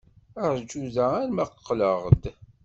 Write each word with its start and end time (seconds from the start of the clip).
Ṛju 0.51 0.83
da 0.95 1.05
arma 1.19 1.45
qqleɣ-d. 1.49 2.23